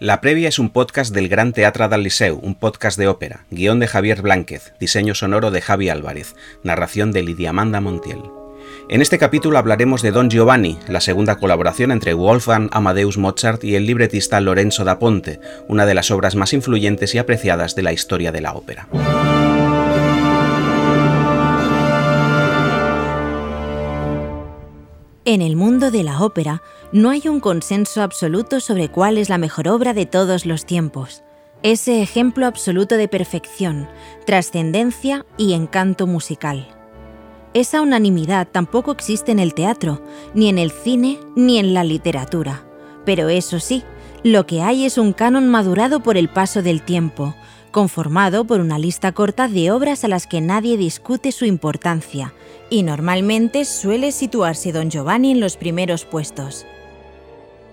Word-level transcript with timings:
La 0.00 0.20
previa 0.20 0.48
es 0.48 0.60
un 0.60 0.70
podcast 0.70 1.12
del 1.12 1.28
Gran 1.28 1.52
Teatre 1.52 1.88
del 1.88 2.04
Liceu, 2.04 2.38
un 2.40 2.54
podcast 2.54 2.96
de 2.96 3.08
ópera, 3.08 3.46
guion 3.50 3.80
de 3.80 3.88
Javier 3.88 4.22
Blánquez, 4.22 4.72
diseño 4.78 5.16
sonoro 5.16 5.50
de 5.50 5.60
Javi 5.60 5.88
Álvarez, 5.88 6.36
narración 6.62 7.10
de 7.10 7.24
Lidia 7.24 7.50
Amanda 7.50 7.80
Montiel. 7.80 8.22
En 8.88 9.02
este 9.02 9.18
capítulo 9.18 9.58
hablaremos 9.58 10.00
de 10.02 10.12
Don 10.12 10.30
Giovanni, 10.30 10.78
la 10.86 11.00
segunda 11.00 11.34
colaboración 11.34 11.90
entre 11.90 12.14
Wolfgang 12.14 12.68
Amadeus 12.70 13.18
Mozart 13.18 13.64
y 13.64 13.74
el 13.74 13.86
libretista 13.86 14.40
Lorenzo 14.40 14.84
da 14.84 15.00
Ponte, 15.00 15.40
una 15.66 15.84
de 15.84 15.94
las 15.94 16.12
obras 16.12 16.36
más 16.36 16.52
influyentes 16.52 17.16
y 17.16 17.18
apreciadas 17.18 17.74
de 17.74 17.82
la 17.82 17.92
historia 17.92 18.30
de 18.30 18.40
la 18.40 18.52
ópera. 18.52 18.86
En 25.30 25.42
el 25.42 25.56
mundo 25.56 25.90
de 25.90 26.04
la 26.04 26.22
ópera 26.22 26.62
no 26.90 27.10
hay 27.10 27.28
un 27.28 27.40
consenso 27.40 28.00
absoluto 28.00 28.60
sobre 28.60 28.88
cuál 28.88 29.18
es 29.18 29.28
la 29.28 29.36
mejor 29.36 29.68
obra 29.68 29.92
de 29.92 30.06
todos 30.06 30.46
los 30.46 30.64
tiempos. 30.64 31.22
Ese 31.62 32.00
ejemplo 32.00 32.46
absoluto 32.46 32.96
de 32.96 33.08
perfección, 33.08 33.90
trascendencia 34.24 35.26
y 35.36 35.52
encanto 35.52 36.06
musical. 36.06 36.66
Esa 37.52 37.82
unanimidad 37.82 38.48
tampoco 38.50 38.90
existe 38.90 39.30
en 39.30 39.38
el 39.38 39.52
teatro, 39.52 40.00
ni 40.32 40.48
en 40.48 40.56
el 40.56 40.70
cine, 40.70 41.20
ni 41.36 41.58
en 41.58 41.74
la 41.74 41.84
literatura. 41.84 42.64
Pero 43.04 43.28
eso 43.28 43.60
sí, 43.60 43.84
lo 44.24 44.46
que 44.46 44.62
hay 44.62 44.86
es 44.86 44.96
un 44.96 45.12
canon 45.12 45.46
madurado 45.46 46.00
por 46.00 46.16
el 46.16 46.30
paso 46.30 46.62
del 46.62 46.80
tiempo, 46.80 47.34
conformado 47.68 48.44
por 48.44 48.60
una 48.60 48.78
lista 48.78 49.12
corta 49.12 49.48
de 49.48 49.70
obras 49.70 50.04
a 50.04 50.08
las 50.08 50.26
que 50.26 50.40
nadie 50.40 50.76
discute 50.76 51.32
su 51.32 51.44
importancia, 51.44 52.34
y 52.70 52.82
normalmente 52.82 53.64
suele 53.64 54.12
situarse 54.12 54.72
Don 54.72 54.90
Giovanni 54.90 55.32
en 55.32 55.40
los 55.40 55.56
primeros 55.56 56.04
puestos. 56.04 56.66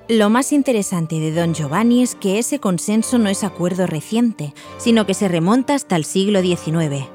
Lo 0.08 0.30
más 0.30 0.52
interesante 0.52 1.20
de 1.20 1.32
Don 1.32 1.56
Giovanni 1.56 2.04
es 2.04 2.14
que 2.14 2.38
ese 2.38 2.60
consenso 2.60 3.18
no 3.18 3.28
es 3.28 3.44
acuerdo 3.44 3.88
reciente, 3.88 4.54
sino 4.78 5.08
que 5.08 5.16
se 5.16 5.28
remonta 5.28 5.74
hasta 5.74 5.96
el 5.96 6.06
siglo 6.06 6.42
XIX. 6.42 7.15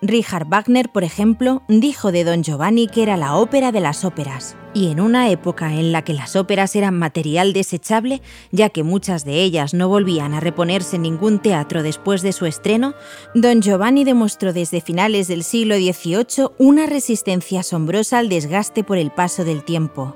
Richard 0.00 0.46
Wagner, 0.48 0.90
por 0.90 1.02
ejemplo, 1.02 1.62
dijo 1.66 2.12
de 2.12 2.22
Don 2.22 2.44
Giovanni 2.44 2.86
que 2.86 3.02
era 3.02 3.16
la 3.16 3.34
ópera 3.34 3.72
de 3.72 3.80
las 3.80 4.04
óperas, 4.04 4.56
y 4.72 4.92
en 4.92 5.00
una 5.00 5.28
época 5.28 5.74
en 5.74 5.90
la 5.90 6.02
que 6.02 6.12
las 6.12 6.36
óperas 6.36 6.76
eran 6.76 6.96
material 6.96 7.52
desechable, 7.52 8.22
ya 8.52 8.68
que 8.68 8.84
muchas 8.84 9.24
de 9.24 9.42
ellas 9.42 9.74
no 9.74 9.88
volvían 9.88 10.34
a 10.34 10.40
reponerse 10.40 10.96
en 10.96 11.02
ningún 11.02 11.40
teatro 11.40 11.82
después 11.82 12.22
de 12.22 12.32
su 12.32 12.46
estreno, 12.46 12.94
Don 13.34 13.60
Giovanni 13.60 14.04
demostró 14.04 14.52
desde 14.52 14.80
finales 14.80 15.26
del 15.26 15.42
siglo 15.42 15.74
XVIII 15.74 16.50
una 16.58 16.86
resistencia 16.86 17.60
asombrosa 17.60 18.18
al 18.18 18.28
desgaste 18.28 18.84
por 18.84 18.98
el 18.98 19.10
paso 19.10 19.44
del 19.44 19.64
tiempo. 19.64 20.14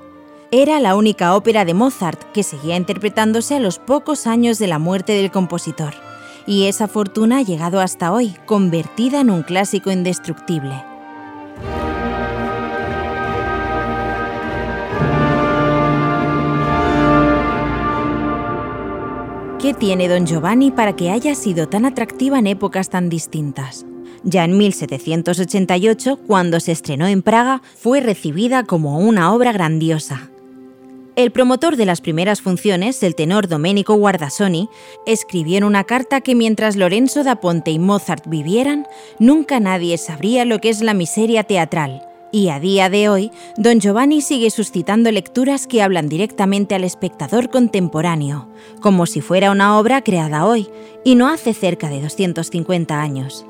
Era 0.51 0.79
la 0.79 0.95
única 0.95 1.35
ópera 1.35 1.65
de 1.65 1.73
Mozart 1.73 2.31
que 2.31 2.43
seguía 2.43 2.77
interpretándose 2.77 3.55
a 3.55 3.59
los 3.59 3.79
pocos 3.79 4.27
años 4.27 4.59
de 4.59 4.67
la 4.67 4.79
muerte 4.79 5.11
del 5.11 5.31
compositor 5.31 5.93
y 6.45 6.65
esa 6.65 6.87
fortuna 6.87 7.37
ha 7.37 7.41
llegado 7.41 7.79
hasta 7.79 8.11
hoy, 8.11 8.35
convertida 8.45 9.21
en 9.21 9.29
un 9.29 9.43
clásico 9.43 9.91
indestructible. 9.91 10.83
¿Qué 19.63 19.73
tiene 19.73 20.09
Don 20.09 20.25
Giovanni 20.25 20.71
para 20.71 20.93
que 20.93 21.09
haya 21.09 21.35
sido 21.35 21.69
tan 21.69 21.85
atractiva 21.85 22.37
en 22.37 22.47
épocas 22.47 22.89
tan 22.89 23.07
distintas? 23.07 23.85
Ya 24.25 24.43
en 24.43 24.57
1788, 24.57 26.19
cuando 26.27 26.59
se 26.59 26.73
estrenó 26.73 27.07
en 27.07 27.21
Praga, 27.21 27.61
fue 27.77 28.01
recibida 28.01 28.63
como 28.63 28.99
una 28.99 29.33
obra 29.33 29.53
grandiosa. 29.53 30.32
El 31.15 31.31
promotor 31.31 31.75
de 31.75 31.85
las 31.85 32.01
primeras 32.01 32.41
funciones, 32.41 33.03
el 33.03 33.13
tenor 33.13 33.47
Domenico 33.47 33.93
Guardasoni, 33.93 34.67
escribió 35.05 35.59
en 35.59 35.63
una 35.63 35.83
carta 35.83 36.21
que 36.21 36.33
mientras 36.33 36.75
Lorenzo 36.75 37.23
da 37.23 37.35
Ponte 37.35 37.69
y 37.69 37.77
Mozart 37.77 38.25
vivieran, 38.27 38.87
nunca 39.19 39.59
nadie 39.59 39.99
sabría 39.99 40.43
lo 40.43 40.57
que 40.57 40.69
es 40.69 40.81
la 40.81 40.95
miseria 40.95 41.43
teatral. 41.43 42.01
Y 42.31 42.49
a 42.49 42.59
día 42.59 42.89
de 42.89 43.09
hoy, 43.09 43.31
Don 43.57 43.79
Giovanni 43.79 44.21
sigue 44.21 44.49
suscitando 44.49 45.11
lecturas 45.11 45.67
que 45.67 45.83
hablan 45.83 46.09
directamente 46.09 46.73
al 46.73 46.83
espectador 46.83 47.51
contemporáneo, 47.51 48.47
como 48.81 49.05
si 49.05 49.21
fuera 49.21 49.51
una 49.51 49.77
obra 49.77 50.01
creada 50.01 50.47
hoy, 50.47 50.67
y 51.05 51.13
no 51.13 51.27
hace 51.27 51.53
cerca 51.53 51.89
de 51.89 52.01
250 52.01 52.99
años. 52.99 53.45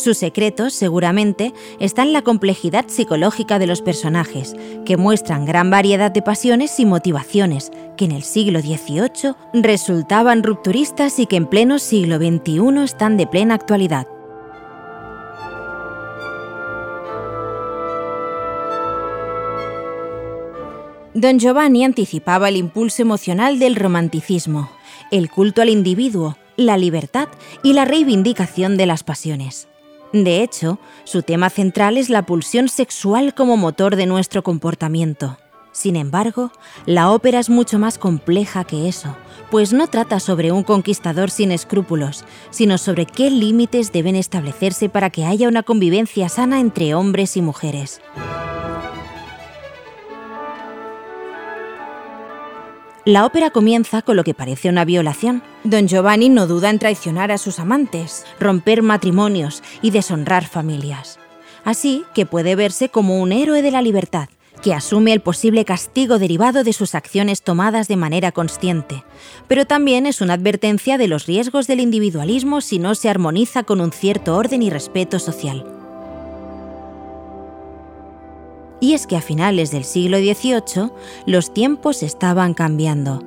Su 0.00 0.14
secreto, 0.14 0.70
seguramente, 0.70 1.52
está 1.78 2.00
en 2.00 2.14
la 2.14 2.22
complejidad 2.22 2.86
psicológica 2.88 3.58
de 3.58 3.66
los 3.66 3.82
personajes, 3.82 4.56
que 4.86 4.96
muestran 4.96 5.44
gran 5.44 5.70
variedad 5.70 6.10
de 6.10 6.22
pasiones 6.22 6.80
y 6.80 6.86
motivaciones, 6.86 7.70
que 7.98 8.06
en 8.06 8.12
el 8.12 8.22
siglo 8.22 8.60
XVIII 8.60 9.34
resultaban 9.52 10.42
rupturistas 10.42 11.18
y 11.18 11.26
que 11.26 11.36
en 11.36 11.44
pleno 11.44 11.78
siglo 11.78 12.16
XXI 12.16 12.82
están 12.82 13.18
de 13.18 13.26
plena 13.26 13.52
actualidad. 13.52 14.06
Don 21.12 21.38
Giovanni 21.38 21.84
anticipaba 21.84 22.48
el 22.48 22.56
impulso 22.56 23.02
emocional 23.02 23.58
del 23.58 23.76
romanticismo, 23.76 24.70
el 25.10 25.28
culto 25.30 25.60
al 25.60 25.68
individuo, 25.68 26.38
la 26.56 26.78
libertad 26.78 27.28
y 27.62 27.74
la 27.74 27.84
reivindicación 27.84 28.78
de 28.78 28.86
las 28.86 29.04
pasiones. 29.04 29.68
De 30.12 30.42
hecho, 30.42 30.78
su 31.04 31.22
tema 31.22 31.50
central 31.50 31.96
es 31.96 32.10
la 32.10 32.26
pulsión 32.26 32.68
sexual 32.68 33.34
como 33.34 33.56
motor 33.56 33.96
de 33.96 34.06
nuestro 34.06 34.42
comportamiento. 34.42 35.38
Sin 35.72 35.94
embargo, 35.94 36.50
la 36.84 37.12
ópera 37.12 37.38
es 37.38 37.48
mucho 37.48 37.78
más 37.78 37.96
compleja 37.96 38.64
que 38.64 38.88
eso, 38.88 39.16
pues 39.52 39.72
no 39.72 39.86
trata 39.86 40.18
sobre 40.18 40.50
un 40.50 40.64
conquistador 40.64 41.30
sin 41.30 41.52
escrúpulos, 41.52 42.24
sino 42.50 42.76
sobre 42.76 43.06
qué 43.06 43.30
límites 43.30 43.92
deben 43.92 44.16
establecerse 44.16 44.88
para 44.88 45.10
que 45.10 45.24
haya 45.24 45.48
una 45.48 45.62
convivencia 45.62 46.28
sana 46.28 46.58
entre 46.58 46.94
hombres 46.94 47.36
y 47.36 47.42
mujeres. 47.42 48.00
La 53.10 53.26
ópera 53.26 53.50
comienza 53.50 54.02
con 54.02 54.14
lo 54.14 54.22
que 54.22 54.34
parece 54.34 54.68
una 54.68 54.84
violación. 54.84 55.42
Don 55.64 55.88
Giovanni 55.88 56.28
no 56.28 56.46
duda 56.46 56.70
en 56.70 56.78
traicionar 56.78 57.32
a 57.32 57.38
sus 57.38 57.58
amantes, 57.58 58.24
romper 58.38 58.82
matrimonios 58.82 59.64
y 59.82 59.90
deshonrar 59.90 60.46
familias. 60.46 61.18
Así 61.64 62.04
que 62.14 62.24
puede 62.24 62.54
verse 62.54 62.88
como 62.88 63.20
un 63.20 63.32
héroe 63.32 63.62
de 63.62 63.72
la 63.72 63.82
libertad, 63.82 64.28
que 64.62 64.74
asume 64.74 65.12
el 65.12 65.22
posible 65.22 65.64
castigo 65.64 66.20
derivado 66.20 66.62
de 66.62 66.72
sus 66.72 66.94
acciones 66.94 67.42
tomadas 67.42 67.88
de 67.88 67.96
manera 67.96 68.30
consciente, 68.30 69.02
pero 69.48 69.64
también 69.64 70.06
es 70.06 70.20
una 70.20 70.34
advertencia 70.34 70.96
de 70.96 71.08
los 71.08 71.26
riesgos 71.26 71.66
del 71.66 71.80
individualismo 71.80 72.60
si 72.60 72.78
no 72.78 72.94
se 72.94 73.08
armoniza 73.08 73.64
con 73.64 73.80
un 73.80 73.90
cierto 73.90 74.36
orden 74.36 74.62
y 74.62 74.70
respeto 74.70 75.18
social. 75.18 75.79
Y 78.80 78.94
es 78.94 79.06
que 79.06 79.16
a 79.16 79.20
finales 79.20 79.70
del 79.70 79.84
siglo 79.84 80.18
XVIII 80.18 80.90
los 81.26 81.52
tiempos 81.52 82.02
estaban 82.02 82.54
cambiando. 82.54 83.22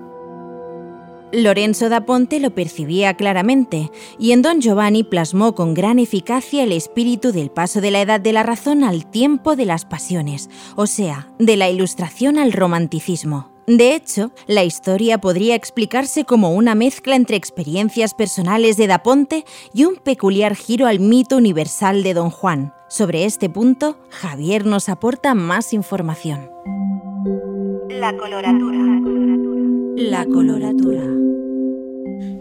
Lorenzo 1.34 1.90
da 1.90 2.06
Ponte 2.06 2.40
lo 2.40 2.54
percibía 2.54 3.16
claramente 3.16 3.90
y 4.20 4.34
en 4.34 4.44
Don 4.44 4.62
Giovanni 4.62 5.04
plasmó 5.04 5.56
con 5.56 5.74
gran 5.74 5.98
eficacia 5.98 6.64
el 6.64 6.72
espíritu 6.72 7.32
del 7.32 7.50
paso 7.50 7.82
de 7.82 7.90
la 7.90 8.02
edad 8.02 8.20
de 8.20 8.34
la 8.34 8.44
razón 8.44 8.84
al 8.84 9.10
tiempo 9.10 9.56
de 9.56 9.66
las 9.66 9.84
pasiones, 9.84 10.52
o 10.76 10.86
sea, 10.86 11.30
de 11.40 11.58
la 11.58 11.72
ilustración 11.72 12.38
al 12.38 12.54
romanticismo. 12.54 13.52
De 13.66 13.96
hecho, 13.96 14.32
la 14.46 14.64
historia 14.64 15.20
podría 15.20 15.56
explicarse 15.56 16.24
como 16.24 16.54
una 16.54 16.76
mezcla 16.76 17.16
entre 17.16 17.38
experiencias 17.38 18.14
personales 18.14 18.78
de 18.78 18.86
Da 18.86 19.02
Ponte 19.02 19.44
y 19.74 19.86
un 19.86 19.96
peculiar 19.96 20.56
giro 20.56 20.86
al 20.86 21.00
mito 21.00 21.38
universal 21.38 22.04
de 22.04 22.14
Don 22.14 22.30
Juan. 22.30 22.74
Sobre 22.96 23.26
este 23.26 23.50
punto, 23.50 23.98
Javier 24.12 24.68
nos 24.68 24.88
aporta 24.88 25.34
más 25.34 25.74
información. 25.74 26.52
La 27.90 28.16
coloratura. 28.16 28.78
La 29.96 30.28
coloratura. 30.28 31.23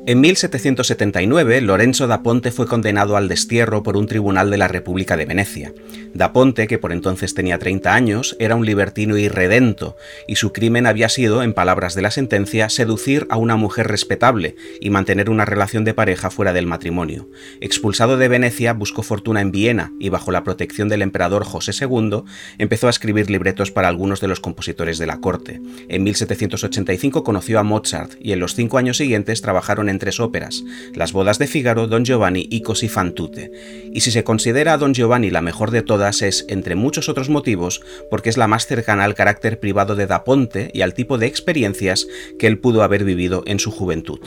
En 0.05 0.21
1779, 0.21 1.61
Lorenzo 1.61 2.09
da 2.09 2.25
Ponte 2.25 2.51
fue 2.51 2.67
condenado 2.67 3.17
al 3.17 3.29
destierro 3.29 3.85
por 3.85 3.97
un 3.97 4.09
tribunal 4.09 4.51
de 4.51 4.57
la 4.57 4.67
República 4.67 5.17
de 5.17 5.27
Venecia. 5.27 5.73
Da 6.13 6.33
Ponte, 6.33 6.67
que 6.67 6.79
por 6.79 6.91
entonces 6.91 7.35
tenía 7.35 7.61
30 7.61 7.95
años, 7.95 8.37
era 8.41 8.57
un 8.57 8.67
libertino 8.67 9.17
irredento, 9.17 9.97
y 10.27 10.37
su 10.37 10.53
crimen 10.53 10.89
había 10.89 11.09
sido, 11.09 11.45
en 11.45 11.55
palabras 11.55 11.95
de 11.95 12.03
la 12.03 12.11
sentencia, 12.11 12.69
seducir 12.69 13.29
a 13.31 13.37
una 13.37 13.55
mujer 13.55 13.87
respetable 13.87 14.57
y 14.81 14.91
mantener 14.91 15.31
una 15.31 15.45
relación 15.45 15.85
de 15.85 15.95
pareja 15.95 16.31
fuera 16.31 16.53
del 16.53 16.67
matrimonio. 16.67 17.29
Expulsado 17.61 18.17
de 18.17 18.27
Venecia, 18.27 18.73
buscó 18.73 19.05
fortuna 19.05 19.41
en 19.41 19.53
Viena 19.53 19.93
y, 20.01 20.09
bajo 20.09 20.33
la 20.33 20.43
protección 20.43 20.89
del 20.89 21.03
emperador 21.03 21.45
José 21.45 21.71
II, 21.81 22.25
empezó 22.59 22.89
a 22.89 22.91
escribir 22.91 23.31
libretos 23.31 23.71
para 23.71 23.87
algunos 23.87 24.21
de 24.21 24.27
los 24.27 24.41
compositores 24.41 24.99
de 24.99 25.07
la 25.07 25.21
corte. 25.21 25.61
En 25.89 26.03
1785 26.03 27.23
conoció 27.23 27.61
a 27.61 27.63
Mozart 27.63 28.15
y 28.21 28.33
en 28.33 28.41
los 28.41 28.57
cinco 28.57 28.79
años 28.79 28.97
siguientes 28.97 29.43
trabajaron 29.43 29.89
en 29.89 29.92
tres 29.99 30.21
óperas, 30.21 30.63
Las 30.95 31.13
bodas 31.13 31.39
de 31.39 31.47
Fígaro, 31.47 31.87
Don 31.87 32.05
Giovanni 32.05 32.47
y 32.51 32.63
Così 32.63 32.89
fan 32.89 33.13
tutte. 33.13 33.51
Y 33.93 34.01
si 34.01 34.11
se 34.11 34.25
considera 34.25 34.75
a 34.75 34.79
Don 34.79 34.95
Giovanni 34.95 35.31
la 35.31 35.43
mejor 35.43 35.71
de 35.71 35.83
todas 35.83 36.23
es, 36.23 36.45
entre 36.49 36.75
muchos 36.75 37.09
otros 37.09 37.29
motivos, 37.29 37.83
porque 38.11 38.31
es 38.31 38.37
la 38.37 38.49
más 38.49 38.67
cercana 38.67 39.05
al 39.05 39.15
carácter 39.15 39.61
privado 39.61 39.95
de 39.95 40.07
Da 40.07 40.25
Ponte 40.25 40.71
y 40.73 40.83
al 40.83 40.95
tipo 40.95 41.19
de 41.19 41.27
experiencias 41.27 42.07
que 42.39 42.47
él 42.47 42.59
pudo 42.59 42.83
haber 42.83 43.05
vivido 43.05 43.43
en 43.47 43.59
su 43.59 43.71
juventud. 43.71 44.21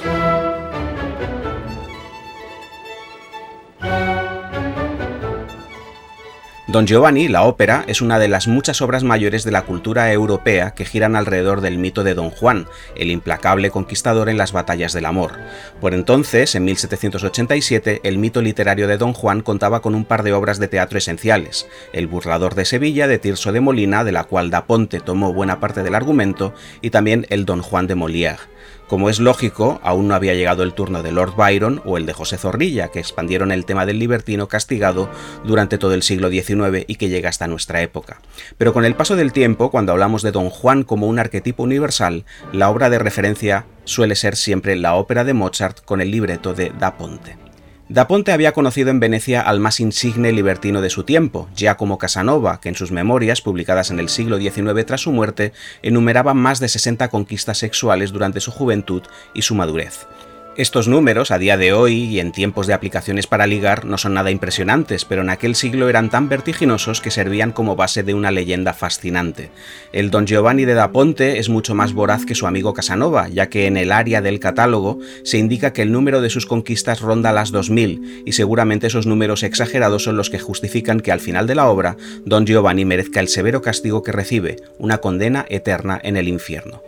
Don 6.67 6.87
Giovanni, 6.87 7.27
la 7.27 7.43
ópera, 7.43 7.83
es 7.87 8.01
una 8.01 8.17
de 8.17 8.27
las 8.27 8.47
muchas 8.47 8.81
obras 8.81 9.03
mayores 9.03 9.43
de 9.43 9.51
la 9.51 9.61
cultura 9.61 10.11
europea 10.11 10.71
que 10.71 10.83
giran 10.83 11.15
alrededor 11.15 11.61
del 11.61 11.77
mito 11.77 12.03
de 12.03 12.15
Don 12.15 12.31
Juan, 12.31 12.65
el 12.95 13.11
implacable 13.11 13.69
conquistador 13.69 14.29
en 14.29 14.39
las 14.39 14.51
batallas 14.51 14.91
del 14.91 15.05
amor. 15.05 15.33
Por 15.79 15.93
entonces, 15.93 16.55
en 16.55 16.65
1787, 16.65 18.01
el 18.03 18.17
mito 18.17 18.41
literario 18.41 18.87
de 18.87 18.97
Don 18.97 19.13
Juan 19.13 19.41
contaba 19.41 19.83
con 19.83 19.93
un 19.93 20.05
par 20.05 20.23
de 20.23 20.33
obras 20.33 20.57
de 20.57 20.67
teatro 20.67 20.97
esenciales, 20.97 21.67
El 21.93 22.07
burlador 22.07 22.55
de 22.55 22.65
Sevilla 22.65 23.07
de 23.07 23.19
Tirso 23.19 23.51
de 23.51 23.61
Molina, 23.61 24.03
de 24.03 24.11
la 24.11 24.23
cual 24.23 24.49
Da 24.49 24.65
Ponte 24.65 24.99
tomó 25.01 25.33
buena 25.33 25.59
parte 25.59 25.83
del 25.83 25.93
argumento, 25.93 26.55
y 26.81 26.89
también 26.89 27.27
El 27.29 27.45
Don 27.45 27.61
Juan 27.61 27.85
de 27.85 27.95
Molière. 27.95 28.39
Como 28.87 29.09
es 29.09 29.19
lógico, 29.19 29.79
aún 29.83 30.07
no 30.07 30.13
había 30.13 30.35
llegado 30.35 30.61
el 30.61 30.73
turno 30.73 31.01
de 31.01 31.11
Lord 31.11 31.35
Byron 31.35 31.81
o 31.85 31.97
el 31.97 32.05
de 32.05 32.13
José 32.13 32.37
Zorrilla, 32.37 32.89
que 32.89 32.99
expandieron 32.99 33.51
el 33.51 33.65
tema 33.65 33.87
del 33.87 33.97
libertino 33.97 34.47
castigado 34.47 35.09
durante 35.43 35.79
todo 35.79 35.95
el 35.95 36.03
siglo 36.03 36.29
XIX 36.29 36.85
y 36.87 36.95
que 36.95 37.09
llega 37.09 37.29
hasta 37.29 37.47
nuestra 37.47 37.81
época. 37.81 38.21
Pero 38.59 38.73
con 38.73 38.85
el 38.85 38.95
paso 38.95 39.15
del 39.15 39.33
tiempo, 39.33 39.71
cuando 39.71 39.91
hablamos 39.91 40.21
de 40.21 40.31
Don 40.31 40.51
Juan 40.51 40.83
como 40.83 41.07
un 41.07 41.17
arquetipo 41.17 41.63
universal, 41.63 42.25
la 42.53 42.69
obra 42.69 42.91
de 42.91 42.99
referencia 42.99 43.65
suele 43.85 44.15
ser 44.15 44.35
siempre 44.35 44.75
la 44.75 44.95
ópera 44.95 45.23
de 45.23 45.33
Mozart 45.33 45.83
con 45.83 45.99
el 45.99 46.11
libreto 46.11 46.53
de 46.53 46.71
Da 46.77 46.95
Ponte. 46.95 47.44
Da 47.87 48.07
Ponte 48.07 48.31
había 48.31 48.51
conocido 48.51 48.89
en 48.89 48.99
Venecia 48.99 49.41
al 49.41 49.59
más 49.59 49.79
insigne 49.79 50.31
libertino 50.31 50.81
de 50.81 50.89
su 50.89 51.03
tiempo, 51.03 51.47
Giacomo 51.55 51.99
Casanova, 51.99 52.59
que 52.59 52.69
en 52.69 52.75
sus 52.75 52.91
memorias, 52.91 53.41
publicadas 53.41 53.91
en 53.91 53.99
el 53.99 54.09
siglo 54.09 54.39
XIX 54.39 54.83
tras 54.87 55.01
su 55.01 55.11
muerte, 55.11 55.53
enumeraba 55.83 56.33
más 56.33 56.59
de 56.59 56.67
60 56.67 57.09
conquistas 57.09 57.59
sexuales 57.59 58.11
durante 58.11 58.39
su 58.39 58.49
juventud 58.49 59.03
y 59.35 59.43
su 59.43 59.53
madurez. 59.53 60.07
Estos 60.57 60.87
números, 60.87 61.31
a 61.31 61.37
día 61.37 61.57
de 61.57 61.73
hoy 61.73 61.95
y 62.05 62.21
en 62.21 62.31
tiempos 62.31 62.65
de 62.65 62.73
aplicaciones 62.73 63.27
para 63.27 63.45
ligar, 63.45 63.83
no 63.83 63.97
son 63.97 64.13
nada 64.13 64.31
impresionantes, 64.31 65.03
pero 65.03 65.21
en 65.21 65.29
aquel 65.29 65.53
siglo 65.53 65.89
eran 65.89 66.09
tan 66.09 66.29
vertiginosos 66.29 67.01
que 67.01 67.11
servían 67.11 67.51
como 67.51 67.75
base 67.75 68.03
de 68.03 68.13
una 68.13 68.31
leyenda 68.31 68.73
fascinante. 68.73 69.49
El 69.91 70.11
Don 70.11 70.25
Giovanni 70.25 70.63
de 70.63 70.73
da 70.73 70.93
Ponte 70.93 71.39
es 71.39 71.49
mucho 71.49 71.75
más 71.75 71.91
voraz 71.91 72.25
que 72.25 72.35
su 72.35 72.47
amigo 72.47 72.73
Casanova, 72.73 73.27
ya 73.27 73.49
que 73.49 73.67
en 73.67 73.75
el 73.75 73.91
área 73.91 74.21
del 74.21 74.39
catálogo 74.39 74.97
se 75.25 75.39
indica 75.39 75.73
que 75.73 75.81
el 75.81 75.91
número 75.91 76.21
de 76.21 76.29
sus 76.29 76.45
conquistas 76.45 77.01
ronda 77.01 77.33
las 77.33 77.51
2000, 77.51 78.23
y 78.25 78.31
seguramente 78.31 78.87
esos 78.87 79.07
números 79.07 79.43
exagerados 79.43 80.03
son 80.05 80.15
los 80.15 80.29
que 80.29 80.39
justifican 80.39 81.01
que 81.01 81.11
al 81.11 81.19
final 81.19 81.47
de 81.47 81.55
la 81.55 81.67
obra 81.67 81.97
Don 82.23 82.45
Giovanni 82.45 82.85
merezca 82.85 83.19
el 83.19 83.27
severo 83.27 83.61
castigo 83.61 84.03
que 84.03 84.13
recibe, 84.13 84.55
una 84.77 84.99
condena 84.99 85.45
eterna 85.49 85.99
en 86.01 86.15
el 86.15 86.29
infierno. 86.29 86.81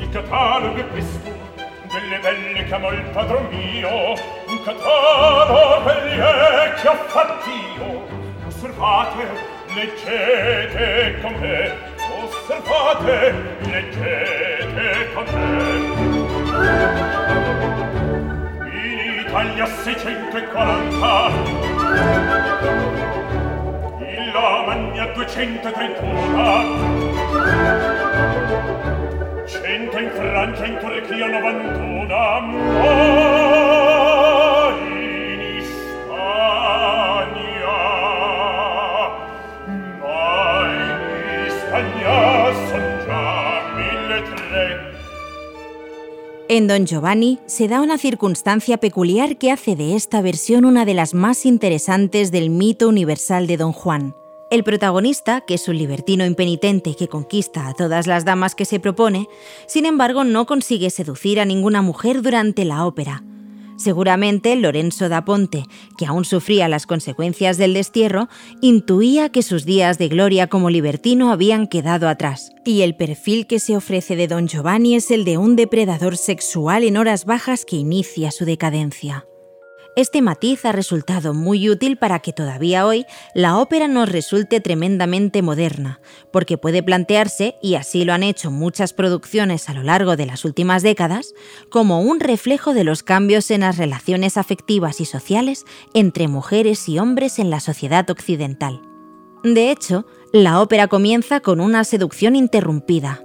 il 0.00 0.08
catalogo 0.10 0.76
è 0.76 0.86
questo 0.88 1.18
delle 1.92 2.18
belle 2.20 2.64
che 2.64 2.74
amò 2.74 2.92
il 2.92 3.02
padron 3.12 3.46
mio. 3.50 4.14
Un 4.46 4.62
catalogo 4.64 5.52
oh, 5.52 5.80
belli 5.82 6.16
è 6.18 6.72
che 6.80 6.88
ho 6.88 6.94
fatto 7.06 7.50
io. 7.50 8.06
Osservate 8.46 9.26
leggete 9.74 11.18
con 11.20 11.34
me. 11.34 11.76
Osservate 12.22 13.34
leggete 13.60 15.12
con 15.12 15.24
me. 15.32 15.48
In 18.72 19.24
Italia 19.26 19.66
640 19.66 21.30
in 24.00 24.32
Romagna 24.32 25.04
231 25.06 27.00
En 46.52 46.66
Don 46.66 46.84
Giovanni 46.84 47.38
se 47.46 47.68
da 47.68 47.80
una 47.80 47.96
circunstancia 47.96 48.76
peculiar 48.78 49.36
que 49.36 49.52
hace 49.52 49.76
de 49.76 49.94
esta 49.94 50.20
versión 50.20 50.64
una 50.64 50.84
de 50.84 50.94
las 50.94 51.14
más 51.14 51.46
interesantes 51.46 52.32
del 52.32 52.50
mito 52.50 52.88
universal 52.88 53.46
de 53.46 53.56
Don 53.56 53.72
Juan. 53.72 54.14
El 54.50 54.64
protagonista, 54.64 55.42
que 55.42 55.54
es 55.54 55.68
un 55.68 55.78
libertino 55.78 56.26
impenitente 56.26 56.96
que 56.96 57.06
conquista 57.06 57.68
a 57.68 57.72
todas 57.72 58.08
las 58.08 58.24
damas 58.24 58.56
que 58.56 58.64
se 58.64 58.80
propone, 58.80 59.28
sin 59.68 59.86
embargo 59.86 60.24
no 60.24 60.44
consigue 60.44 60.90
seducir 60.90 61.38
a 61.38 61.44
ninguna 61.44 61.82
mujer 61.82 62.20
durante 62.20 62.64
la 62.64 62.84
ópera. 62.84 63.22
Seguramente 63.76 64.54
Lorenzo 64.56 65.08
da 65.08 65.24
Ponte, 65.24 65.64
que 65.96 66.04
aún 66.04 66.24
sufría 66.24 66.68
las 66.68 66.86
consecuencias 66.86 67.58
del 67.58 67.74
destierro, 67.74 68.28
intuía 68.60 69.30
que 69.30 69.42
sus 69.42 69.64
días 69.64 69.98
de 69.98 70.08
gloria 70.08 70.48
como 70.48 70.68
libertino 70.68 71.30
habían 71.30 71.68
quedado 71.68 72.08
atrás, 72.08 72.50
y 72.64 72.82
el 72.82 72.96
perfil 72.96 73.46
que 73.46 73.60
se 73.60 73.76
ofrece 73.76 74.16
de 74.16 74.26
Don 74.26 74.48
Giovanni 74.48 74.96
es 74.96 75.12
el 75.12 75.24
de 75.24 75.38
un 75.38 75.54
depredador 75.54 76.16
sexual 76.16 76.82
en 76.82 76.96
horas 76.96 77.24
bajas 77.24 77.64
que 77.64 77.76
inicia 77.76 78.32
su 78.32 78.44
decadencia. 78.44 79.24
Este 79.96 80.22
matiz 80.22 80.64
ha 80.64 80.72
resultado 80.72 81.34
muy 81.34 81.68
útil 81.68 81.96
para 81.96 82.20
que 82.20 82.32
todavía 82.32 82.86
hoy 82.86 83.06
la 83.34 83.58
ópera 83.58 83.88
nos 83.88 84.08
resulte 84.08 84.60
tremendamente 84.60 85.42
moderna, 85.42 86.00
porque 86.32 86.56
puede 86.56 86.82
plantearse, 86.82 87.56
y 87.60 87.74
así 87.74 88.04
lo 88.04 88.12
han 88.12 88.22
hecho 88.22 88.52
muchas 88.52 88.92
producciones 88.92 89.68
a 89.68 89.74
lo 89.74 89.82
largo 89.82 90.16
de 90.16 90.26
las 90.26 90.44
últimas 90.44 90.84
décadas, 90.84 91.34
como 91.70 92.02
un 92.02 92.20
reflejo 92.20 92.72
de 92.72 92.84
los 92.84 93.02
cambios 93.02 93.50
en 93.50 93.62
las 93.62 93.78
relaciones 93.78 94.36
afectivas 94.36 95.00
y 95.00 95.06
sociales 95.06 95.64
entre 95.92 96.28
mujeres 96.28 96.88
y 96.88 97.00
hombres 97.00 97.40
en 97.40 97.50
la 97.50 97.58
sociedad 97.58 98.08
occidental. 98.10 98.82
De 99.42 99.72
hecho, 99.72 100.06
la 100.32 100.60
ópera 100.60 100.86
comienza 100.86 101.40
con 101.40 101.60
una 101.60 101.82
seducción 101.82 102.36
interrumpida, 102.36 103.24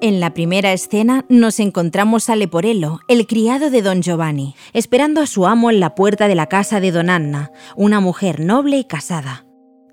en 0.00 0.20
la 0.20 0.34
primera 0.34 0.72
escena 0.72 1.24
nos 1.28 1.60
encontramos 1.60 2.28
a 2.28 2.36
Leporello, 2.36 3.00
el 3.08 3.26
criado 3.26 3.70
de 3.70 3.82
don 3.82 4.02
Giovanni, 4.02 4.54
esperando 4.72 5.20
a 5.20 5.26
su 5.26 5.46
amo 5.46 5.70
en 5.70 5.80
la 5.80 5.94
puerta 5.94 6.28
de 6.28 6.34
la 6.34 6.46
casa 6.46 6.80
de 6.80 6.92
don 6.92 7.10
Anna, 7.10 7.50
una 7.76 8.00
mujer 8.00 8.40
noble 8.40 8.78
y 8.78 8.84
casada. 8.84 9.46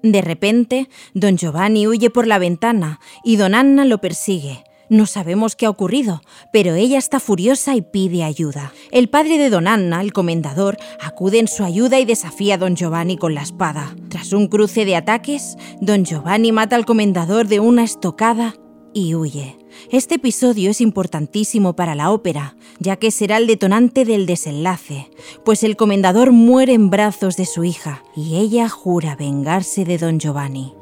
De 0.03 0.21
repente, 0.21 0.89
don 1.13 1.37
Giovanni 1.37 1.87
huye 1.87 2.09
por 2.09 2.27
la 2.27 2.37
ventana 2.37 2.99
y 3.23 3.37
don 3.37 3.55
Anna 3.55 3.85
lo 3.85 3.99
persigue. 3.99 4.63
No 4.87 5.07
sabemos 5.07 5.55
qué 5.55 5.65
ha 5.65 5.71
ocurrido, 5.71 6.21
pero 6.53 6.75
ella 6.75 6.99
está 6.99 7.19
furiosa 7.19 7.75
y 7.75 7.81
pide 7.81 8.23
ayuda. 8.23 8.71
El 8.91 9.09
padre 9.09 9.39
de 9.39 9.49
don 9.49 9.67
Anna, 9.67 10.01
el 10.01 10.13
comendador, 10.13 10.77
acude 11.01 11.39
en 11.39 11.47
su 11.47 11.63
ayuda 11.63 11.99
y 11.99 12.05
desafía 12.05 12.55
a 12.55 12.57
don 12.59 12.75
Giovanni 12.75 13.17
con 13.17 13.33
la 13.33 13.41
espada. 13.41 13.95
Tras 14.09 14.31
un 14.31 14.47
cruce 14.47 14.85
de 14.85 14.95
ataques, 14.95 15.57
don 15.81 16.05
Giovanni 16.05 16.51
mata 16.51 16.75
al 16.75 16.85
comendador 16.85 17.47
de 17.47 17.59
una 17.59 17.83
estocada 17.83 18.53
y 18.93 19.15
huye. 19.15 19.57
Este 19.91 20.15
episodio 20.15 20.71
es 20.71 20.81
importantísimo 20.81 21.75
para 21.75 21.95
la 21.95 22.11
ópera, 22.11 22.55
ya 22.79 22.95
que 22.95 23.11
será 23.11 23.37
el 23.37 23.47
detonante 23.47 24.05
del 24.05 24.25
desenlace, 24.25 25.09
pues 25.43 25.63
el 25.63 25.75
comendador 25.75 26.31
muere 26.31 26.73
en 26.73 26.89
brazos 26.89 27.37
de 27.37 27.45
su 27.45 27.63
hija 27.63 28.03
y 28.15 28.37
ella 28.37 28.69
jura 28.69 29.15
vengarse 29.15 29.85
de 29.85 29.97
don 29.97 30.19
Giovanni. 30.19 30.73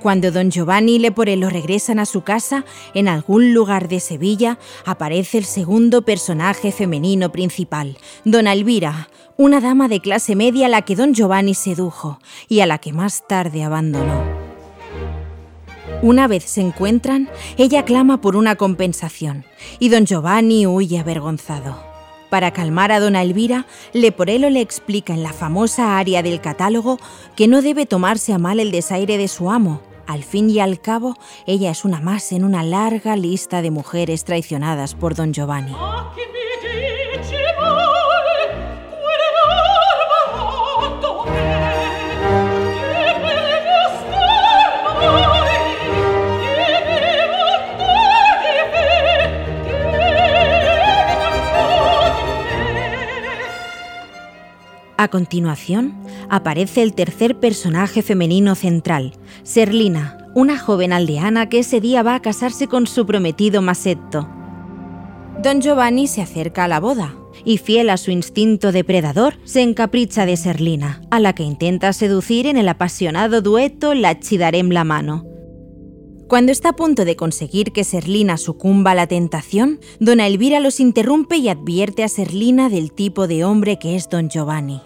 Cuando 0.00 0.30
don 0.30 0.50
Giovanni 0.50 0.94
y 0.94 0.98
Leporello 0.98 1.50
regresan 1.50 1.98
a 1.98 2.06
su 2.06 2.22
casa, 2.22 2.64
en 2.94 3.06
algún 3.06 3.52
lugar 3.52 3.86
de 3.88 4.00
Sevilla, 4.00 4.58
aparece 4.86 5.36
el 5.36 5.44
segundo 5.44 6.02
personaje 6.02 6.72
femenino 6.72 7.32
principal, 7.32 7.98
dona 8.24 8.54
Elvira, 8.54 9.10
una 9.36 9.60
dama 9.60 9.88
de 9.88 10.00
clase 10.00 10.34
media 10.36 10.66
a 10.66 10.68
la 10.70 10.82
que 10.82 10.96
don 10.96 11.12
Giovanni 11.12 11.52
sedujo 11.54 12.18
y 12.48 12.60
a 12.60 12.66
la 12.66 12.78
que 12.78 12.94
más 12.94 13.26
tarde 13.28 13.62
abandonó. 13.62 14.24
Una 16.00 16.28
vez 16.28 16.44
se 16.44 16.62
encuentran, 16.62 17.28
ella 17.58 17.84
clama 17.84 18.22
por 18.22 18.36
una 18.36 18.56
compensación 18.56 19.44
y 19.80 19.90
don 19.90 20.06
Giovanni 20.06 20.66
huye 20.66 20.98
avergonzado. 20.98 21.76
Para 22.30 22.52
calmar 22.52 22.90
a 22.90 23.00
dona 23.00 23.20
Elvira, 23.20 23.66
Leporello 23.92 24.48
le 24.48 24.62
explica 24.62 25.12
en 25.12 25.22
la 25.22 25.34
famosa 25.34 25.98
área 25.98 26.22
del 26.22 26.40
catálogo 26.40 26.98
que 27.36 27.48
no 27.48 27.60
debe 27.60 27.84
tomarse 27.84 28.32
a 28.32 28.38
mal 28.38 28.60
el 28.60 28.70
desaire 28.70 29.18
de 29.18 29.28
su 29.28 29.50
amo. 29.50 29.89
Al 30.10 30.24
fin 30.24 30.50
y 30.50 30.58
al 30.58 30.80
cabo, 30.80 31.14
ella 31.46 31.70
es 31.70 31.84
una 31.84 32.00
más 32.00 32.32
en 32.32 32.42
una 32.42 32.64
larga 32.64 33.14
lista 33.14 33.62
de 33.62 33.70
mujeres 33.70 34.24
traicionadas 34.24 34.96
por 34.96 35.14
don 35.14 35.32
Giovanni. 35.32 35.72
A 55.00 55.08
continuación, 55.08 55.94
aparece 56.28 56.82
el 56.82 56.92
tercer 56.92 57.40
personaje 57.40 58.02
femenino 58.02 58.54
central, 58.54 59.14
Serlina, 59.44 60.28
una 60.34 60.58
joven 60.58 60.92
aldeana 60.92 61.48
que 61.48 61.60
ese 61.60 61.80
día 61.80 62.02
va 62.02 62.16
a 62.16 62.20
casarse 62.20 62.66
con 62.66 62.86
su 62.86 63.06
prometido 63.06 63.62
Masetto. 63.62 64.28
Don 65.42 65.62
Giovanni 65.62 66.06
se 66.06 66.20
acerca 66.20 66.64
a 66.64 66.68
la 66.68 66.80
boda 66.80 67.14
y, 67.46 67.56
fiel 67.56 67.88
a 67.88 67.96
su 67.96 68.10
instinto 68.10 68.72
depredador, 68.72 69.38
se 69.44 69.62
encapricha 69.62 70.26
de 70.26 70.36
Serlina, 70.36 71.00
a 71.10 71.18
la 71.18 71.32
que 71.32 71.44
intenta 71.44 71.94
seducir 71.94 72.46
en 72.46 72.58
el 72.58 72.68
apasionado 72.68 73.40
dueto 73.40 73.94
La 73.94 74.20
Chidarem 74.20 74.68
la 74.68 74.84
mano. 74.84 75.24
Cuando 76.28 76.52
está 76.52 76.68
a 76.68 76.76
punto 76.76 77.06
de 77.06 77.16
conseguir 77.16 77.72
que 77.72 77.84
Serlina 77.84 78.36
sucumba 78.36 78.90
a 78.90 78.94
la 78.94 79.06
tentación, 79.06 79.80
Dona 79.98 80.26
Elvira 80.26 80.60
los 80.60 80.78
interrumpe 80.78 81.38
y 81.38 81.48
advierte 81.48 82.04
a 82.04 82.08
Serlina 82.08 82.68
del 82.68 82.92
tipo 82.92 83.26
de 83.26 83.44
hombre 83.44 83.78
que 83.78 83.96
es 83.96 84.10
Don 84.10 84.28
Giovanni. 84.28 84.82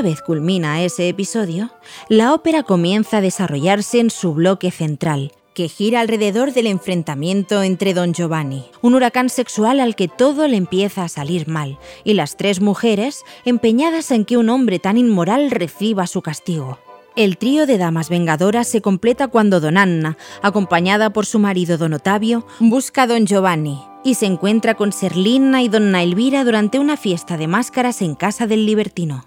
Una 0.00 0.08
vez 0.08 0.22
culmina 0.22 0.82
ese 0.82 1.10
episodio, 1.10 1.70
la 2.08 2.32
ópera 2.32 2.62
comienza 2.62 3.18
a 3.18 3.20
desarrollarse 3.20 4.00
en 4.00 4.08
su 4.08 4.32
bloque 4.32 4.70
central, 4.70 5.32
que 5.52 5.68
gira 5.68 6.00
alrededor 6.00 6.54
del 6.54 6.68
enfrentamiento 6.68 7.62
entre 7.62 7.92
Don 7.92 8.14
Giovanni, 8.14 8.64
un 8.80 8.94
huracán 8.94 9.28
sexual 9.28 9.78
al 9.78 9.96
que 9.96 10.08
todo 10.08 10.48
le 10.48 10.56
empieza 10.56 11.04
a 11.04 11.10
salir 11.10 11.48
mal, 11.48 11.78
y 12.02 12.14
las 12.14 12.38
tres 12.38 12.62
mujeres 12.62 13.24
empeñadas 13.44 14.10
en 14.10 14.24
que 14.24 14.38
un 14.38 14.48
hombre 14.48 14.78
tan 14.78 14.96
inmoral 14.96 15.50
reciba 15.50 16.06
su 16.06 16.22
castigo. 16.22 16.78
El 17.20 17.36
trío 17.36 17.66
de 17.66 17.76
damas 17.76 18.08
vengadoras 18.08 18.66
se 18.66 18.80
completa 18.80 19.28
cuando 19.28 19.60
Don 19.60 19.76
Anna, 19.76 20.16
acompañada 20.40 21.10
por 21.10 21.26
su 21.26 21.38
marido 21.38 21.76
Don 21.76 21.92
Otavio, 21.92 22.46
busca 22.60 23.02
a 23.02 23.06
Don 23.06 23.26
Giovanni 23.26 23.78
y 24.02 24.14
se 24.14 24.24
encuentra 24.24 24.74
con 24.74 24.90
Serlina 24.90 25.62
y 25.62 25.68
Donna 25.68 26.02
Elvira 26.02 26.44
durante 26.44 26.78
una 26.78 26.96
fiesta 26.96 27.36
de 27.36 27.46
máscaras 27.46 28.00
en 28.00 28.14
casa 28.14 28.46
del 28.46 28.64
libertino. 28.64 29.26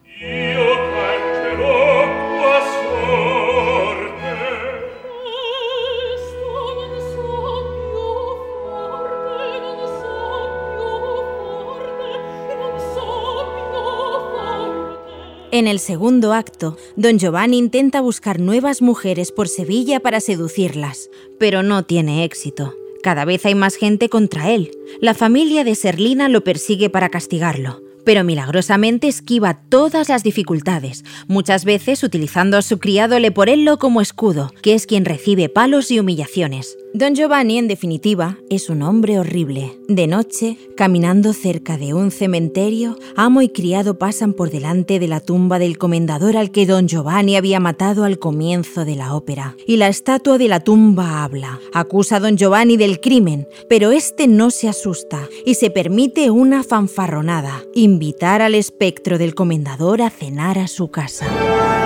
En 15.53 15.67
el 15.67 15.77
segundo 15.77 16.33
acto, 16.33 16.77
don 16.95 17.19
Giovanni 17.19 17.59
intenta 17.59 18.01
buscar 18.01 18.39
nuevas 18.39 18.81
mujeres 18.81 19.31
por 19.31 19.47
Sevilla 19.47 19.99
para 19.99 20.19
seducirlas, 20.19 21.11
pero 21.39 21.61
no 21.61 21.83
tiene 21.83 22.23
éxito. 22.23 22.73
Cada 23.03 23.23
vez 23.23 23.45
hay 23.45 23.53
más 23.53 23.75
gente 23.75 24.09
contra 24.09 24.49
él. 24.49 24.71
La 24.99 25.13
familia 25.13 25.63
de 25.63 25.75
Serlina 25.75 26.27
lo 26.27 26.43
persigue 26.43 26.89
para 26.89 27.09
castigarlo 27.09 27.92
pero 28.05 28.23
milagrosamente 28.23 29.07
esquiva 29.07 29.55
todas 29.69 30.09
las 30.09 30.23
dificultades, 30.23 31.03
muchas 31.27 31.65
veces 31.65 32.03
utilizando 32.03 32.57
a 32.57 32.61
su 32.61 32.79
criado 32.79 33.19
Leporello 33.19 33.77
como 33.77 34.01
escudo, 34.01 34.51
que 34.61 34.73
es 34.73 34.85
quien 34.85 35.05
recibe 35.05 35.49
palos 35.49 35.91
y 35.91 35.99
humillaciones. 35.99 36.77
Don 36.95 37.15
Giovanni, 37.15 37.57
en 37.57 37.67
definitiva, 37.67 38.37
es 38.51 38.69
un 38.69 38.83
hombre 38.83 39.17
horrible. 39.17 39.79
De 39.87 40.05
noche, 40.05 40.59
caminando 40.77 41.33
cerca 41.33 41.75
de 41.75 41.95
un 41.95 42.11
cementerio, 42.11 42.99
amo 43.15 43.41
y 43.41 43.49
criado 43.49 43.97
pasan 43.97 44.33
por 44.33 44.51
delante 44.51 44.99
de 44.99 45.07
la 45.07 45.19
tumba 45.19 45.57
del 45.57 45.79
comendador 45.79 46.37
al 46.37 46.51
que 46.51 46.67
don 46.67 46.87
Giovanni 46.87 47.35
había 47.35 47.59
matado 47.59 48.03
al 48.03 48.19
comienzo 48.19 48.85
de 48.85 48.95
la 48.95 49.15
ópera. 49.15 49.55
Y 49.65 49.77
la 49.77 49.87
estatua 49.87 50.37
de 50.37 50.47
la 50.47 50.59
tumba 50.59 51.23
habla. 51.23 51.59
Acusa 51.73 52.17
a 52.17 52.19
don 52.19 52.37
Giovanni 52.37 52.77
del 52.77 52.99
crimen, 52.99 53.47
pero 53.67 53.91
este 53.91 54.27
no 54.27 54.51
se 54.51 54.69
asusta 54.69 55.27
y 55.47 55.55
se 55.55 55.71
permite 55.71 56.29
una 56.29 56.63
fanfarronada, 56.63 57.63
invitar 57.93 58.41
al 58.41 58.55
espectro 58.55 59.19
del 59.19 59.35
comendador 59.35 60.01
a 60.01 60.09
cenar 60.09 60.57
a 60.57 60.67
su 60.67 60.89
casa. 60.89 61.82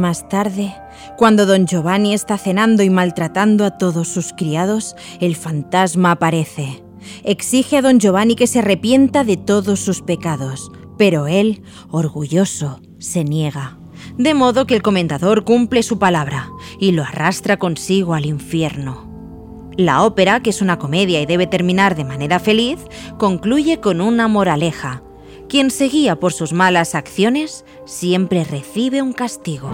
Más 0.00 0.30
tarde, 0.30 0.74
cuando 1.18 1.44
don 1.44 1.66
Giovanni 1.66 2.14
está 2.14 2.38
cenando 2.38 2.82
y 2.82 2.88
maltratando 2.88 3.66
a 3.66 3.76
todos 3.76 4.08
sus 4.08 4.32
criados, 4.32 4.96
el 5.20 5.36
fantasma 5.36 6.12
aparece. 6.12 6.82
Exige 7.22 7.76
a 7.76 7.82
don 7.82 8.00
Giovanni 8.00 8.34
que 8.34 8.46
se 8.46 8.60
arrepienta 8.60 9.24
de 9.24 9.36
todos 9.36 9.78
sus 9.78 10.00
pecados, 10.00 10.72
pero 10.96 11.26
él, 11.26 11.64
orgulloso, 11.90 12.80
se 12.98 13.24
niega. 13.24 13.78
De 14.16 14.32
modo 14.32 14.66
que 14.66 14.74
el 14.74 14.80
comendador 14.80 15.44
cumple 15.44 15.82
su 15.82 15.98
palabra 15.98 16.48
y 16.78 16.92
lo 16.92 17.02
arrastra 17.02 17.58
consigo 17.58 18.14
al 18.14 18.24
infierno. 18.24 19.06
La 19.76 20.02
ópera, 20.02 20.40
que 20.40 20.48
es 20.48 20.62
una 20.62 20.78
comedia 20.78 21.20
y 21.20 21.26
debe 21.26 21.46
terminar 21.46 21.94
de 21.94 22.04
manera 22.04 22.40
feliz, 22.40 22.78
concluye 23.18 23.80
con 23.80 24.00
una 24.00 24.28
moraleja. 24.28 25.02
Quien 25.50 25.70
se 25.72 25.88
guía 25.88 26.14
por 26.14 26.32
sus 26.32 26.52
malas 26.52 26.94
acciones 26.94 27.64
siempre 27.84 28.44
recibe 28.44 29.02
un 29.02 29.12
castigo. 29.12 29.72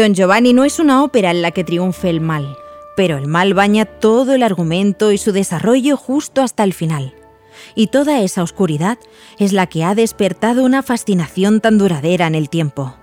Don 0.00 0.14
Giovanni 0.14 0.54
no 0.54 0.64
es 0.64 0.78
una 0.78 1.04
ópera 1.04 1.30
en 1.30 1.42
la 1.42 1.50
que 1.50 1.62
triunfe 1.62 2.08
el 2.08 2.22
mal, 2.22 2.56
pero 2.96 3.18
el 3.18 3.26
mal 3.26 3.52
baña 3.52 3.84
todo 3.84 4.32
el 4.32 4.42
argumento 4.42 5.12
y 5.12 5.18
su 5.18 5.30
desarrollo 5.30 5.98
justo 5.98 6.40
hasta 6.40 6.64
el 6.64 6.72
final. 6.72 7.14
Y 7.74 7.88
toda 7.88 8.22
esa 8.22 8.42
oscuridad 8.42 8.96
es 9.38 9.52
la 9.52 9.66
que 9.66 9.84
ha 9.84 9.94
despertado 9.94 10.64
una 10.64 10.82
fascinación 10.82 11.60
tan 11.60 11.76
duradera 11.76 12.26
en 12.26 12.34
el 12.34 12.48
tiempo. 12.48 12.94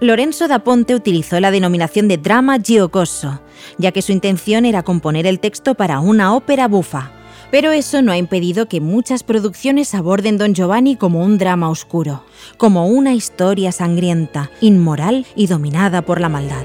Lorenzo 0.00 0.46
da 0.46 0.58
Ponte 0.58 0.94
utilizó 0.94 1.40
la 1.40 1.50
denominación 1.50 2.06
de 2.06 2.18
drama 2.18 2.58
giocoso, 2.62 3.40
ya 3.78 3.90
que 3.90 4.02
su 4.02 4.12
intención 4.12 4.66
era 4.66 4.82
componer 4.82 5.26
el 5.26 5.40
texto 5.40 5.74
para 5.74 6.00
una 6.00 6.34
ópera 6.34 6.68
bufa, 6.68 7.12
pero 7.50 7.72
eso 7.72 8.02
no 8.02 8.12
ha 8.12 8.16
impedido 8.16 8.66
que 8.66 8.80
muchas 8.80 9.22
producciones 9.22 9.94
aborden 9.94 10.38
Don 10.38 10.54
Giovanni 10.54 10.96
como 10.96 11.24
un 11.24 11.38
drama 11.38 11.70
oscuro, 11.70 12.24
como 12.56 12.86
una 12.86 13.14
historia 13.14 13.72
sangrienta, 13.72 14.50
inmoral 14.60 15.26
y 15.34 15.46
dominada 15.46 16.02
por 16.02 16.20
la 16.20 16.28
maldad. 16.28 16.64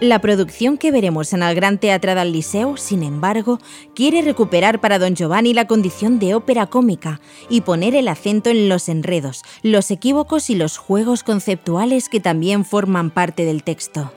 La 0.00 0.18
producción 0.20 0.76
que 0.76 0.90
veremos 0.90 1.32
en 1.32 1.42
el 1.42 1.54
Gran 1.54 1.78
Teatro 1.78 2.14
del 2.14 2.32
Liceo, 2.32 2.76
sin 2.76 3.02
embargo, 3.04 3.58
quiere 3.94 4.22
recuperar 4.22 4.80
para 4.80 4.98
Don 4.98 5.14
Giovanni 5.14 5.54
la 5.54 5.66
condición 5.66 6.18
de 6.18 6.34
ópera 6.34 6.66
cómica 6.66 7.20
y 7.48 7.60
poner 7.60 7.94
el 7.94 8.08
acento 8.08 8.50
en 8.50 8.68
los 8.68 8.88
enredos, 8.88 9.42
los 9.62 9.90
equívocos 9.90 10.50
y 10.50 10.56
los 10.56 10.76
juegos 10.78 11.22
conceptuales 11.22 12.08
que 12.08 12.20
también 12.20 12.64
forman 12.64 13.10
parte 13.10 13.44
del 13.44 13.62
texto. 13.62 14.12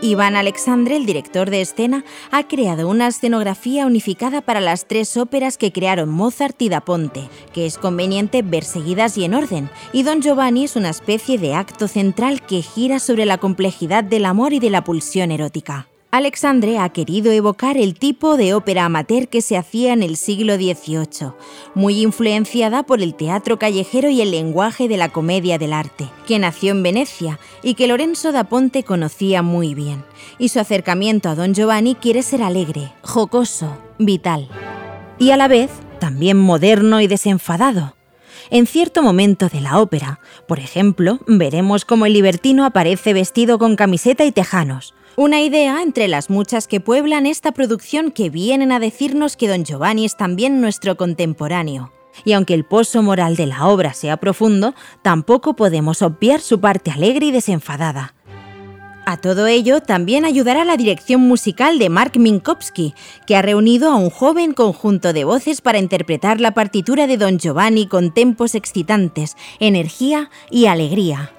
Iván 0.00 0.36
Alexandre, 0.36 0.96
el 0.96 1.06
director 1.06 1.50
de 1.50 1.60
escena, 1.60 2.04
ha 2.30 2.46
creado 2.46 2.88
una 2.88 3.08
escenografía 3.08 3.84
unificada 3.84 4.40
para 4.40 4.60
las 4.60 4.86
tres 4.86 5.16
óperas 5.16 5.58
que 5.58 5.72
crearon 5.72 6.08
Mozart 6.08 6.62
y 6.62 6.68
Da 6.68 6.80
Ponte, 6.80 7.28
que 7.52 7.66
es 7.66 7.78
conveniente 7.78 8.42
ver 8.42 8.62
seguidas 8.62 9.18
y 9.18 9.24
en 9.24 9.34
orden, 9.34 9.68
y 9.92 10.04
Don 10.04 10.22
Giovanni 10.22 10.64
es 10.64 10.76
una 10.76 10.90
especie 10.90 11.36
de 11.36 11.54
acto 11.54 11.88
central 11.88 12.42
que 12.42 12.62
gira 12.62 13.00
sobre 13.00 13.26
la 13.26 13.38
complejidad 13.38 14.04
del 14.04 14.24
amor 14.24 14.52
y 14.52 14.60
de 14.60 14.70
la 14.70 14.84
pulsión 14.84 15.32
erótica. 15.32 15.87
Alexandre 16.10 16.78
ha 16.78 16.88
querido 16.88 17.30
evocar 17.32 17.76
el 17.76 17.92
tipo 17.92 18.38
de 18.38 18.54
ópera 18.54 18.86
amateur 18.86 19.28
que 19.28 19.42
se 19.42 19.58
hacía 19.58 19.92
en 19.92 20.02
el 20.02 20.16
siglo 20.16 20.56
XVIII, 20.56 21.32
muy 21.74 22.00
influenciada 22.00 22.82
por 22.82 23.02
el 23.02 23.14
teatro 23.14 23.58
callejero 23.58 24.08
y 24.08 24.22
el 24.22 24.30
lenguaje 24.30 24.88
de 24.88 24.96
la 24.96 25.10
comedia 25.10 25.58
del 25.58 25.74
arte, 25.74 26.08
que 26.26 26.38
nació 26.38 26.72
en 26.72 26.82
Venecia 26.82 27.38
y 27.62 27.74
que 27.74 27.86
Lorenzo 27.86 28.32
da 28.32 28.44
Ponte 28.44 28.84
conocía 28.84 29.42
muy 29.42 29.74
bien. 29.74 30.02
Y 30.38 30.48
su 30.48 30.60
acercamiento 30.60 31.28
a 31.28 31.34
Don 31.34 31.52
Giovanni 31.52 31.94
quiere 31.94 32.22
ser 32.22 32.42
alegre, 32.42 32.90
jocoso, 33.02 33.76
vital. 33.98 34.48
Y 35.18 35.32
a 35.32 35.36
la 35.36 35.46
vez, 35.46 35.70
también 35.98 36.38
moderno 36.38 37.02
y 37.02 37.06
desenfadado. 37.06 37.96
En 38.48 38.66
cierto 38.66 39.02
momento 39.02 39.50
de 39.50 39.60
la 39.60 39.78
ópera, 39.78 40.20
por 40.46 40.58
ejemplo, 40.58 41.18
veremos 41.26 41.84
cómo 41.84 42.06
el 42.06 42.14
libertino 42.14 42.64
aparece 42.64 43.12
vestido 43.12 43.58
con 43.58 43.76
camiseta 43.76 44.24
y 44.24 44.32
tejanos, 44.32 44.94
una 45.18 45.40
idea 45.40 45.82
entre 45.82 46.06
las 46.06 46.30
muchas 46.30 46.68
que 46.68 46.78
pueblan 46.78 47.26
esta 47.26 47.50
producción 47.50 48.12
que 48.12 48.30
vienen 48.30 48.70
a 48.70 48.78
decirnos 48.78 49.36
que 49.36 49.48
Don 49.48 49.64
Giovanni 49.64 50.04
es 50.04 50.16
también 50.16 50.60
nuestro 50.60 50.96
contemporáneo. 50.96 51.92
Y 52.24 52.34
aunque 52.34 52.54
el 52.54 52.64
pozo 52.64 53.02
moral 53.02 53.34
de 53.34 53.46
la 53.46 53.66
obra 53.66 53.94
sea 53.94 54.18
profundo, 54.18 54.76
tampoco 55.02 55.56
podemos 55.56 56.02
obviar 56.02 56.40
su 56.40 56.60
parte 56.60 56.92
alegre 56.92 57.26
y 57.26 57.30
desenfadada. 57.32 58.14
A 59.06 59.16
todo 59.16 59.48
ello 59.48 59.80
también 59.80 60.24
ayudará 60.24 60.64
la 60.64 60.76
dirección 60.76 61.22
musical 61.22 61.80
de 61.80 61.88
Mark 61.88 62.12
Minkowski, 62.16 62.94
que 63.26 63.34
ha 63.34 63.42
reunido 63.42 63.90
a 63.90 63.96
un 63.96 64.10
joven 64.10 64.52
conjunto 64.54 65.12
de 65.12 65.24
voces 65.24 65.62
para 65.62 65.78
interpretar 65.78 66.40
la 66.40 66.54
partitura 66.54 67.08
de 67.08 67.16
Don 67.16 67.40
Giovanni 67.40 67.88
con 67.88 68.14
tempos 68.14 68.54
excitantes, 68.54 69.36
energía 69.58 70.30
y 70.48 70.66
alegría. 70.66 71.32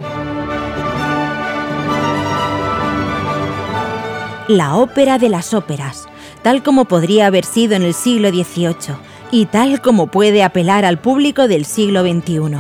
La 4.50 4.77
ópera 4.77 5.20
de 5.20 5.29
las 5.29 5.53
óperas, 5.53 6.08
tal 6.41 6.63
como 6.63 6.86
podría 6.86 7.27
haber 7.27 7.46
sido 7.46 7.75
en 7.75 7.84
el 7.84 7.94
siglo 7.94 8.29
XVIII 8.29 8.96
y 9.29 9.46
tal 9.46 9.79
como 9.79 10.08
puede 10.08 10.41
apelar 10.41 10.86
al 10.86 10.98
público 10.98 11.48
del 11.48 11.65
siglo 11.65 12.01
XXI. 12.01 12.58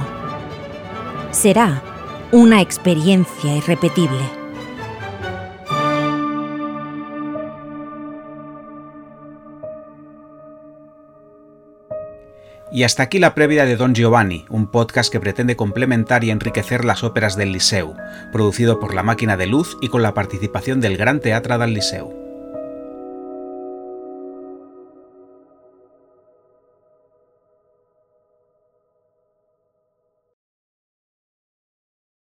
Será 1.31 1.81
una 2.31 2.61
experiencia 2.61 3.55
irrepetible. 3.55 4.38
Y 12.71 12.83
hasta 12.83 13.03
aquí 13.03 13.17
la 13.17 13.33
previa 13.33 13.65
de 13.65 13.75
Don 13.75 13.95
Giovanni, 13.95 14.45
un 14.49 14.67
podcast 14.67 15.11
que 15.11 15.19
pretende 15.19 15.55
complementar 15.55 16.23
y 16.23 16.29
enriquecer 16.29 16.85
las 16.85 17.03
óperas 17.03 17.35
del 17.35 17.51
Liceu, 17.51 17.95
producido 18.31 18.79
por 18.79 18.93
La 18.93 19.01
Máquina 19.01 19.37
de 19.37 19.47
Luz 19.47 19.77
y 19.81 19.87
con 19.87 20.03
la 20.03 20.13
participación 20.13 20.79
del 20.79 20.95
Gran 20.95 21.19
Teatro 21.19 21.57
del 21.57 21.73
Liceu. 21.73 22.28